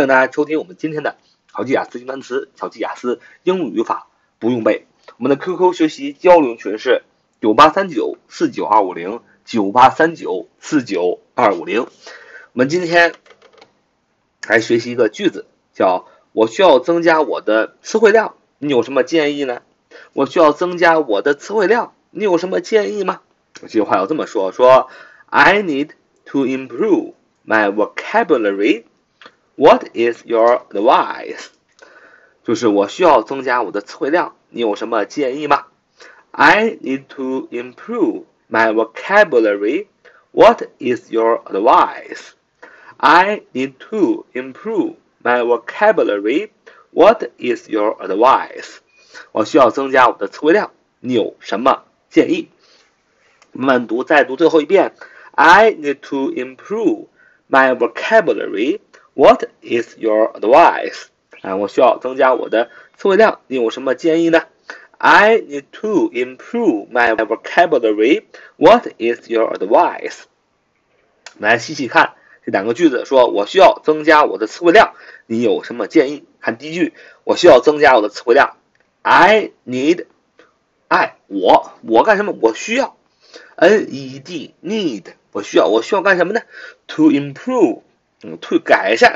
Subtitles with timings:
[0.00, 1.18] 欢迎大家收听我们今天的
[1.52, 4.06] 巧记雅思新单词、巧记雅思英语语法
[4.38, 4.86] 不用背。
[5.18, 7.02] 我们的 QQ 学习交流群是
[7.42, 11.82] 九八三九四九二五零九八三九四九二五零。
[11.82, 11.88] 我
[12.54, 13.12] 们今天
[14.48, 15.44] 来学习一个句子，
[15.74, 19.60] 叫“我需要增加我的词汇量，你有什么建议呢？”
[20.14, 23.20] 我需要增加我的词汇量，你有什么建议吗？
[23.52, 24.88] 这句话要这么说：说
[25.26, 25.90] I need
[26.24, 27.12] to improve
[27.46, 28.84] my vocabulary。
[29.59, 31.47] What is your advice？
[32.43, 35.65] 就是我需要增加我的词汇量，你有什么建议吗？
[36.31, 39.87] I need to improve my vocabulary.
[40.31, 42.31] What is your advice?
[42.97, 46.49] I need to improve my vocabulary.
[46.91, 48.77] What is your advice?
[49.31, 52.49] 我需要增加我的词汇量，你有什么建议？
[53.53, 54.93] 慢慢读，再读最后一遍。
[55.31, 57.07] I need to improve
[57.49, 58.79] my vocabulary.
[59.20, 61.08] What is your advice？
[61.42, 64.44] 啊，我需要增加我的词汇量，你有什么建议呢
[64.96, 68.22] ？I need to improve my vocabulary.
[68.56, 70.20] What is your advice？
[71.36, 72.14] 来细细看
[72.46, 74.94] 这两个句子，说我需要增加我的词汇量，
[75.26, 76.24] 你有什么建议？
[76.40, 78.56] 看第一句，我需要增加我的词汇量。
[79.02, 82.34] I need，I，我我干什么？
[82.40, 82.96] 我需要
[83.56, 86.40] ，N-E-D need，我需要我需要干什么呢
[86.86, 87.82] ？To improve。
[88.22, 89.09] 嗯，to 改善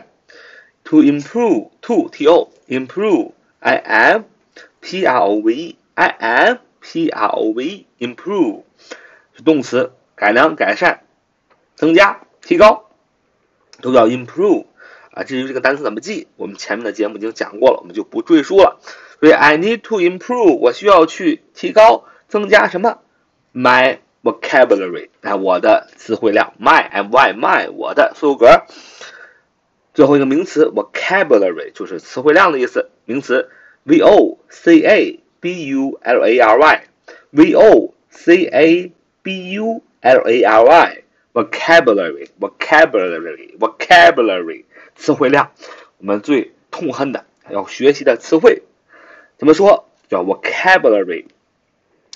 [0.84, 4.24] ，to improve to t o improve i am,
[4.80, 8.62] p r o v i am, p r o v improve
[9.34, 11.00] 是动词，改良、改善、
[11.74, 12.90] 增加、提高，
[13.80, 14.66] 都叫 improve
[15.10, 15.24] 啊。
[15.24, 18.78] 至于这个单词怎么记，我们前面的节目已经讲过了，我们就不赘述了。
[19.20, 22.98] 所以 I need to improve，我需要去提高、增加什么
[23.54, 28.64] ？My vocabulary 啊，我的词汇量，my m y my 我的所有格。
[29.94, 33.48] 最后一个名词 vocabulary 就是词汇量的意思，名词
[33.84, 36.84] v o c a b u l a r y
[37.30, 38.92] v o c a
[39.22, 44.64] b u l a r y vocabulary vocabulary vocabulary
[44.96, 45.52] 词汇量，
[45.98, 48.62] 我们最痛恨的要学习的词汇，
[49.38, 49.84] 怎么说？
[50.08, 51.26] 叫 vocabulary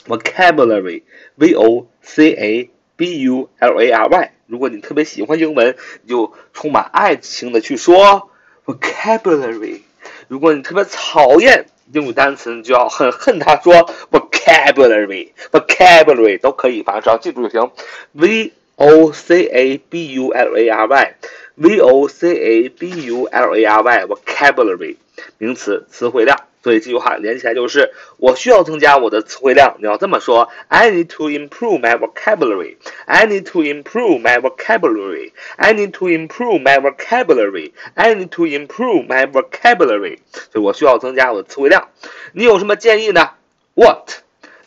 [0.06, 1.02] vocabulary
[1.36, 8.31] v o c a b u l a r y 如果你特别喜欢英文，你就充满爱情的去说
[8.66, 9.82] vocabulary；
[10.26, 15.28] 如果你特别讨厌英语单词，你就要很恨它，说 vocabulary。
[15.53, 17.70] vocabulary 都可以，反正只要记住就行。
[18.12, 23.56] v o c a b u l a r y，v o c a b u l
[23.56, 24.97] a r y，vocabulary，
[25.38, 26.37] 名词，词汇量。
[26.68, 29.76] 所以这句话连起来就是：我需要增加我的词汇量。
[29.78, 32.76] 你要这么说：I need to improve my vocabulary.
[33.06, 35.32] I need to improve my vocabulary.
[35.56, 37.72] I need to improve my vocabulary.
[37.94, 40.18] I need to improve my vocabulary.
[40.52, 41.88] 就我需要增加我的词汇量。
[42.34, 43.30] 你有什么建议呢
[43.72, 44.10] ？What?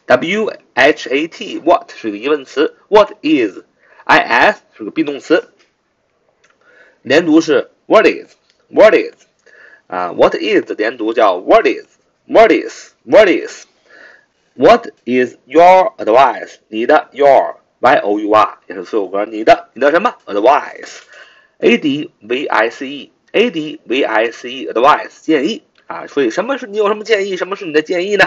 [0.08, 1.62] W H A T.
[1.64, 2.78] What 是个疑问词。
[2.88, 3.60] What is?
[4.06, 5.50] I S 是个 be 动词。
[7.04, 8.34] 连读是 What is?
[8.70, 9.14] What is?
[9.86, 11.91] 啊，what is 的连读叫 what is？
[12.31, 16.57] is，what is，what is，what is your advice？
[16.69, 24.31] 你的 your y o u r 也是所有格，你的你的什么 advice？a d v i c e，a d v i
[24.31, 27.37] c e，advice 建议啊，所以什么是你有什么建议？
[27.37, 28.27] 什么是你的建议呢？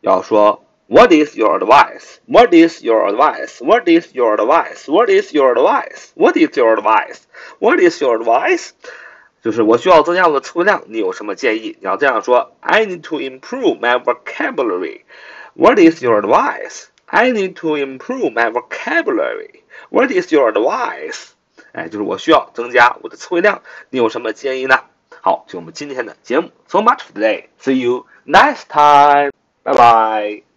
[0.00, 6.56] 要说 what is your advice？what is your advice？what is your advice？what is your advice？what is
[6.56, 8.70] your advice？what is your advice？
[9.43, 11.77] 就是我需要增加我的词汇量，你有什么建议？
[11.81, 15.01] 你要这样说：I need to improve my vocabulary.
[15.53, 16.85] What is your advice?
[17.05, 19.61] I need to improve my vocabulary.
[19.89, 21.31] What is your advice?
[21.73, 24.79] 哎，就是我需要增加我的词汇量，你有什么建议呢？
[25.21, 27.47] 好，就我们今天的节目，so much for today.
[27.61, 29.31] See you next time.
[29.63, 30.52] Bye bye.